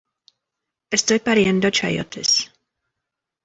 [0.89, 2.31] Estoy pariendo chayotes